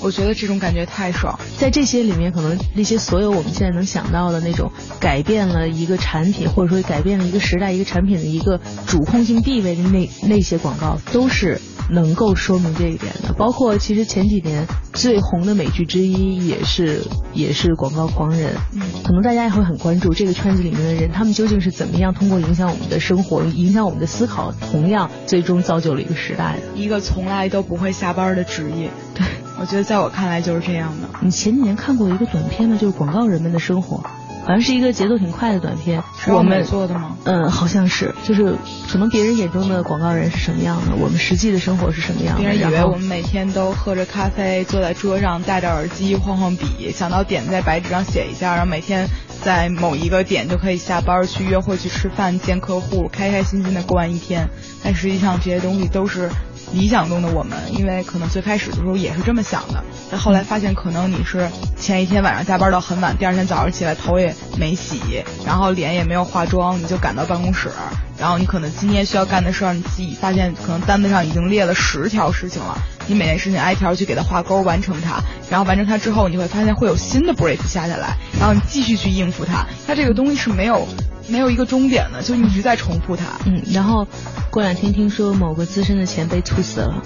[0.01, 1.39] 我觉得这种感觉太爽。
[1.57, 13.33] 在这些里面，可能那些所有我们现在能想到的那种改变了一个产品，或者说改变了一个时代、一个产品的一个主控性地位的那那些广告，都是能够说明这一点的。
[13.33, 17.01] 包括其实前几年最红的美剧之一也是
[17.33, 28.89] 也是广告狂人，嗯，可能大家也会很关注这个圈子里面的人，他们究竟是怎么样通过影响我们的生活、影响我们的思考，同样最终造就了一个时代的一个从来都不会下班的职业。
[29.15, 29.25] 对，
[29.59, 31.09] 我觉得在我看来就是这样的。
[31.21, 32.77] 你前几年看过一个短片吗？
[32.79, 34.03] 就是广告人们的生活。
[34.43, 37.15] 好像是一个节奏挺快的短片，我们做的吗？
[37.23, 38.57] 嗯，好像是，就是
[38.91, 42.41] 可能别人眼中的广告人是什么样的，我们实际的生活是什么样的。
[42.41, 49.07] 别人以为我们每天都喝着咖啡，坐在桌上，戴着耳机，晃晃笔，想到点在白纸上写一下，然后每天
[49.41, 54.49] 在某一个点就可以下班去约会、去吃饭、见客户，开开心心的过完一天。
[54.83, 56.29] 但实际上这些东西都是。
[56.73, 64.99] 理想中的我们，因为可能最开始的时候也是这么想的，但后来发现可能你是前一天晚上加班到很晚，第二天早上起来头也没洗，
[65.45, 67.69] 然后脸也没有化妆，你就赶到办公室，
[68.17, 80.87] 然后你可能今天需要干的事儿，你自己发现可能单子上已经列了十条事情了，你每件事情挨条去给它画勾完成它，然后完成它之后，你会发现会有新的 brief 下下来，然后你继续去应付它，它这个东西是没有。
[81.33, 83.25] 没有一个终点的，就一直在重复它。
[83.45, 84.07] 嗯，然后
[84.51, 87.01] 过两天听说某个资深的前辈猝死了，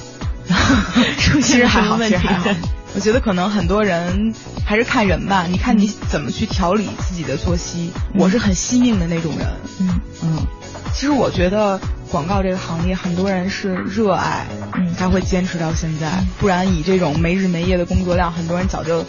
[0.46, 0.76] 然 后
[1.18, 2.50] 出现还好，其实还好。
[2.94, 4.34] 我觉得可能很多人
[4.66, 7.92] 还是看人吧，你看你怎么去调理自己的作息。
[8.16, 9.48] 我是很惜命的那种人。
[9.80, 10.48] 嗯嗯，
[10.94, 11.80] 其实我觉得
[12.12, 16.12] 广告这个行业，很多人是热爱，嗯，才会坚持到现在。
[16.38, 19.06] 不然以这种没日没夜的工作量，很多人早就。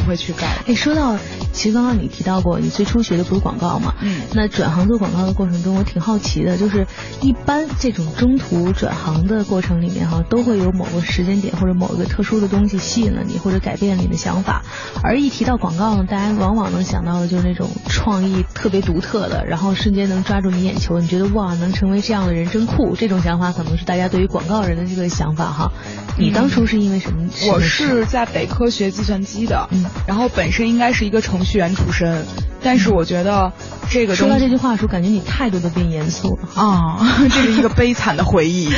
[0.00, 0.50] 不会去干。
[0.66, 1.16] 哎，说到，
[1.52, 3.94] 其实刚刚你提到过，你最初学的不是广告嘛？
[4.00, 4.22] 嗯。
[4.34, 6.86] 那转行做广告的过程中，我挺好奇的，就是
[7.22, 14.62] 一般这种中途转行的过程里面哈，都会有某个时间点或者某一个特殊的东西吸引了你，或者改变了你的想法。
[15.02, 22.94] 而一提到广告呢，大家往往能想到的就是那种创意特别独特的，然后瞬间能抓住你眼球，你觉得哇，能成为这样的人真酷。
[22.96, 25.72] 这种想法可能是大家对于广告人的这个想法哈。
[26.18, 27.28] 你当初是因为什么？
[27.52, 29.68] 我是在北科学计算机的。
[29.70, 29.85] 嗯。
[30.06, 32.24] 然后本身应该是一个程序员出身，
[32.62, 33.52] 但是我觉得
[33.88, 36.98] 这个说到这句话的时候，感觉你态度都变严肃了 啊！
[37.30, 38.70] 这是一个悲惨的回忆，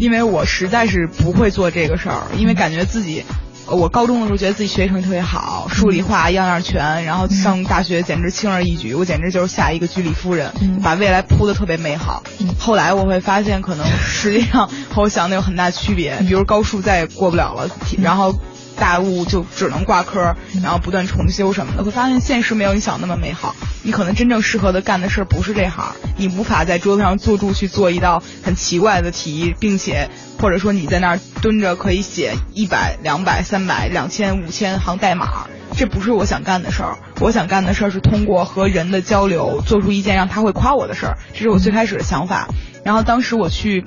[0.00, 3.24] 因为我实在是不会做这个事儿，因为感觉自己，
[3.66, 12.22] 我高中的时候觉得自己学习成绩特别好，数理化样样全，然后上大学简直轻而易举，我简直就是下一个居里夫人，把未来铺的特别美好。
[12.58, 17.68] 后来我会发现，可能实际上和我想的有很大区别，比如高数再也过不了了，
[18.00, 18.34] 然后。
[18.76, 23.54] 大物就只能挂科，然后不断重修什么的，会发现现实没有你想那么美好。
[23.84, 30.08] 你可能真正适合的干的事儿不是这行，你无法在桌子上坐住去做一道很奇怪的题，并且
[30.40, 36.98] 或者说你在那儿蹲着可以写一百、两百、三百、两千、五千行代码，这不是我想干的事儿。
[37.20, 41.18] 我想干的事儿是通过和人的交流，做出一件让他会夸我的事儿。
[41.32, 42.48] 这是我最开始的想法。
[42.84, 43.84] 然后当时我去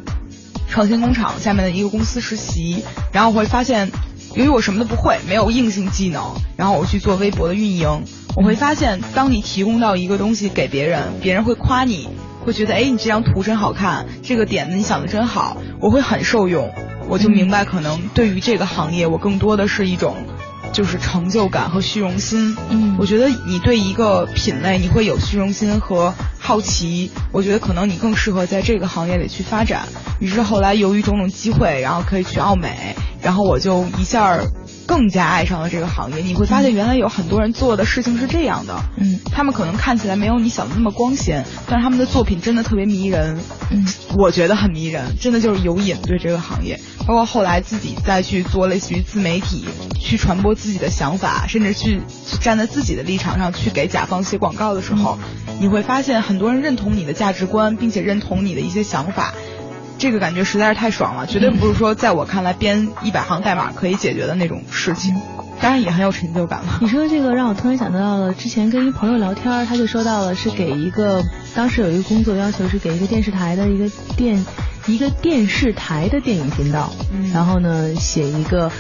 [0.70, 3.92] 创新工厂下面的一个公司实习，然后会发现。
[4.36, 8.04] 由于我什么都不会，没有硬性技能，然后我去做微博的运营，
[8.36, 12.10] 我会发现，当你提供到一个东西给别人，别人会夸你，
[12.46, 16.70] 会觉得，哎，你这张图真好看，这个点子你想的真好，我会很受用，
[17.08, 20.18] 我就明白，可能对于这个行业，我更多的是一种。
[20.76, 22.54] 就是成就感和虚荣心。
[22.70, 29.88] 嗯，我觉得你对一个品类你会有虚荣心和好奇，我觉得可能你更适合在这个行业里去发展。
[30.20, 34.38] 于是后来由于种种机会，然后可以去奥美，然后我就一下
[34.86, 36.22] 更加爱上了这个行业。
[36.22, 38.80] 你会发现原来有很多人做的事情是这样的。
[38.98, 43.38] 嗯，他们可能看起来没有你想的那么光鲜，但是他们的作品真的特别迷人。
[43.72, 43.86] 嗯，
[44.18, 46.80] 我觉得很迷人，真的就是有瘾对这个行业。
[47.08, 49.66] 包括后来自己再去做类似于自媒体，
[50.00, 52.02] 去传播自己的想法，甚至去
[52.42, 55.20] 站在自己的立场上去给甲方写广告的时候，
[55.60, 59.36] 你会发现很多人认同你的价值观，并且认同你的一些想法，
[59.98, 65.16] 这个感觉实在是太爽了，绝对不是说在我看来编一百行代码可以解决的那种事情，
[65.62, 66.80] 当然也很有成就感了。
[66.82, 71.24] 你说这个让我突然想到了，之前跟一朋友聊天，他就说到了是给一个
[71.56, 74.46] 当时有一个工作要求是给一个电视台的一个电。
[74.88, 76.94] 一个电视台的电影频道，
[77.34, 78.72] 然后呢，写一个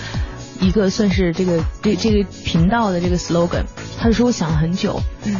[0.59, 3.63] 一个算是这个这这个频道的这个 slogan。
[3.97, 4.99] 他就说我想了很久，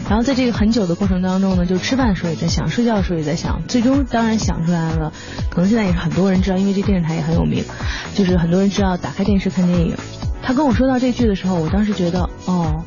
[0.10, 5.12] 然后在这个很久的过程当中呢，就吃饭的时候也在想，睡觉的时候也在想，最终当然想出来了。
[5.50, 7.64] 可能现在也是很多人知道，因为这电视台也很有名，
[8.16, 9.96] 就是很多人知道打开电视看电影。
[10.42, 12.84] 他跟我说到这句的时候，我当时觉得，哦，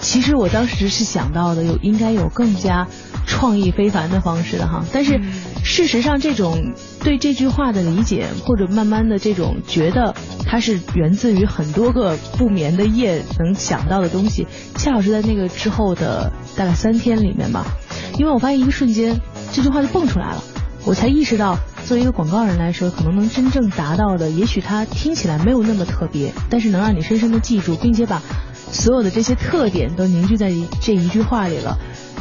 [0.00, 2.86] 其实我当时是想到的有应该有更加
[3.28, 5.20] 创意非凡的方式的哈，但是。
[5.64, 6.72] 事实上，这种
[7.04, 10.14] 对这句话的理解，或者慢慢的这种觉得
[10.46, 17.66] 它是源自于很多个不眠的夜能想到的东西，恰好是在那个之后的大概三天里面吧。
[18.18, 19.20] 因为我发现一个瞬间，
[19.52, 20.42] 这句话就蹦出来了，
[20.86, 28.22] 我才意识到，作为一个广告人来说，可能能真正达到的，也许它听起来没有那么特别，但是能让你深深的记住，并且把
[28.70, 30.50] 所有的这些特点都凝聚在
[30.80, 31.76] 这一句话里了，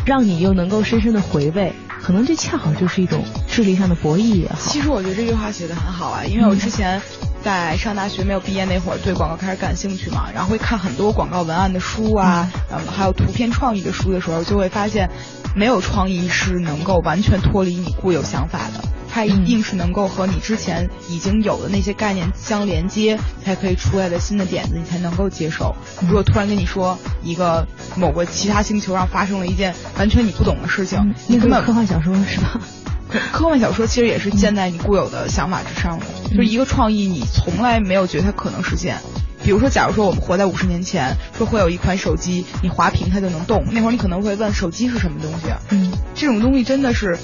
[0.07, 1.73] 让你又能够深深的回味。
[2.01, 4.55] 可能这恰好就是一种智力上的博弈也好。
[4.69, 7.01] 其实我觉得这句话写的很好啊，因为我之前
[7.43, 15.09] 在上大学没有毕业那会儿，对广告开始感兴趣嘛，然后会看很多广告文案的书啊，嗯，还有图片创意的书的时候，就会发现，
[15.53, 18.81] 没有创意是能够完全脱离你固有想法的。
[19.17, 25.75] 它一定是能够和你之前已经有的那些概念相连接，才可以出来的新的点子，你才能够接受。
[26.01, 32.61] 如果突然跟你说一个某个其他星球上发生了一件完全你不懂的事情，你根本科幻小说是吧？
[33.33, 38.97] 科幻小说其实也是建在你固有的想法之上的，就是一个创意，你从来没有觉得它可能实现。
[39.43, 45.47] 比如说，假如说我们活在五十年前，说会有一款手机，你滑屏它就能动，那会儿你可能会问手机是什么东西？
[45.69, 47.17] 嗯，这种东西真的是。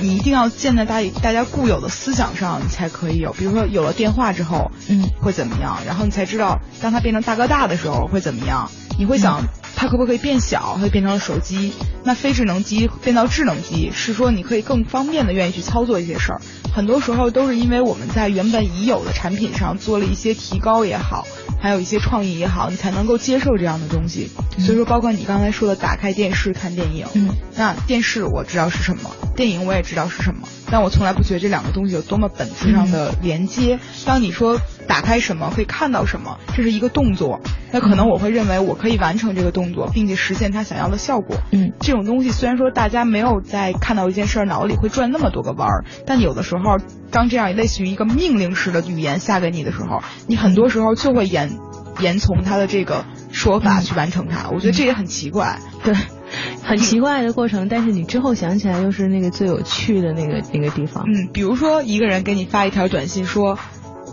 [0.00, 3.32] 你一定要建在大大家固有的思想上，你才可以有。
[3.32, 5.78] 比如说，有了电话之后，嗯，会怎么样？
[5.86, 8.70] 然后你才知道，当它变成大哥大的时候会怎么样？
[8.98, 9.44] 你会想，
[9.76, 10.78] 它可不可以变小？
[10.80, 11.72] 会变成了手机？
[12.04, 16.40] 那非智能机变到智能机，是说你可以更方便的愿意去操作一些事儿。
[16.74, 21.26] 很多时候都是因为我们在原本已有的产品上做了一些提高也好。
[21.60, 24.30] 还有一些创意也好，你才能够接受这样的东西。
[24.58, 33.78] 所以说，包括你刚才说的打开电视看电影，嗯，那电视我知道是什么，电影我也知道是什么，但我从来不觉得这两个东西有多么本质上的连接。
[34.04, 37.40] 当你说打开什么会看到什么，这是一个动作，
[37.72, 41.36] 那可能我会认为我可以完成这个动作，并且实现他想要的效果。
[41.52, 46.78] 嗯，这种东西虽然说大家没有在看到一件事儿脑子里会转那么多个弯儿，但有的时候
[47.10, 51.58] 当这样类似于一个命令式的语言下给你的时候，你很多时候就会演。
[51.98, 55.94] 严从他的这个说法去完成它，我觉得这也很奇怪，对，
[56.62, 57.68] 很奇怪的过程。
[57.68, 61.04] 但是你之后想起来，又是那个最有趣的那个那个地方。
[61.06, 63.58] 嗯，比如说一个人给你发一条短信说，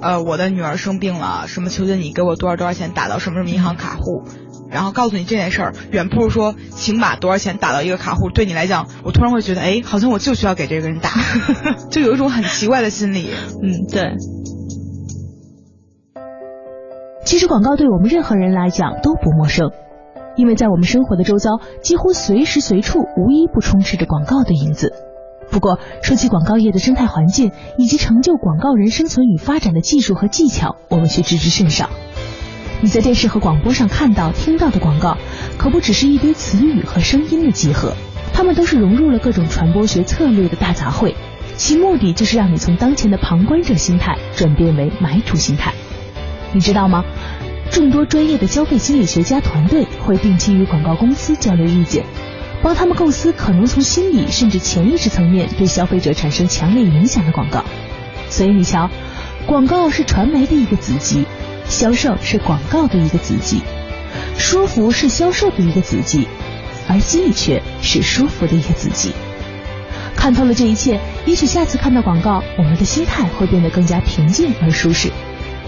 [0.01, 4.23] 呃，我的女儿生病了，什么求求你给我多少多少钱打到什么什么银行卡户，
[4.69, 8.29] 然后告诉你这件事儿，远不如说请把多少钱打到一个卡户。
[8.29, 11.11] 对你来讲，我突然会觉得，哎，好像我就需要给这个人打，
[11.89, 13.29] 就有一种很奇怪的心理。
[13.63, 14.11] 嗯，对。
[17.25, 19.71] 其实广告对我们任何人来讲都不陌生，
[20.37, 24.93] 因为在我们生活的周遭，几乎随时随处无一不充斥着广告的影子。
[25.49, 31.89] 不过，说起广告业的生态环境以及成就广告人生存与发展的技术和技巧，我们却知之甚少。
[32.81, 35.17] 你在电视和广播上看到、听到的广告，
[35.57, 37.93] 可不只是一堆词语和声音的集合，
[38.33, 41.15] 它们都是融入了各种传播学策略的大杂烩，
[41.55, 45.73] 其目的就是让你从当前的旁观者心态转变为买主心态。
[46.53, 47.03] 你知道吗？
[47.71, 52.03] 众多专业的消费心理学家团队会定期与广告公司交流意见，
[52.63, 57.63] 帮他们构思可能从心理甚至潜意识层面对消费者产生强烈影响的广告。
[58.29, 58.89] 所以你瞧，
[59.45, 61.25] 广告是传媒的一个子集，
[61.67, 63.61] 销售是广告的一个子集，
[64.37, 66.27] 说服是销售的一个子集，
[66.87, 69.11] 而心理却是舒服的一个子集。
[70.15, 75.11] 看透了这一切，也许下次看到广告，我们的心态会变得更加平静而舒适。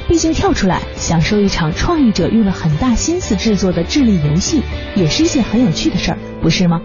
[0.09, 4.63] 毕竟跳出来享受一场创意者用了很大心思制作的智力游戏，
[4.95, 6.81] 也是一件很有趣的事儿，不是吗？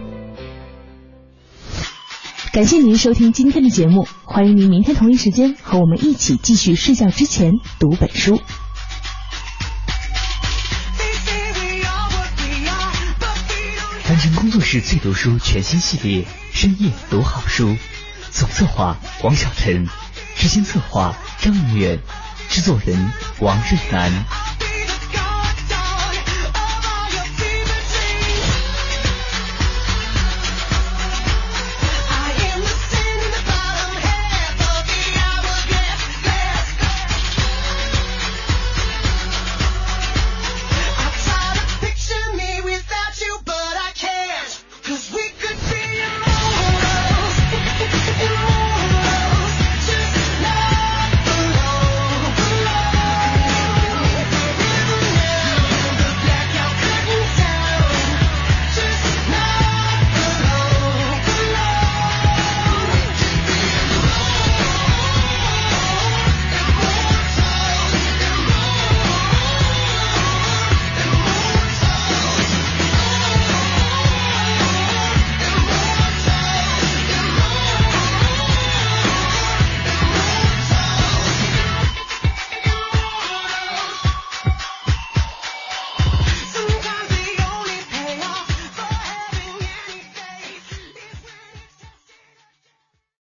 [2.52, 8.40] 感谢您收听今天的节目，欢迎您明天同一时间和我们一起继续睡觉之前读本书。
[14.02, 17.74] 凡尘工作室最读书全新系列，深夜读好书，
[18.30, 19.88] 总策划王小晨，
[20.36, 21.98] 执行策划张明远。
[22.54, 22.96] 制作人
[23.40, 24.43] 王瑞南。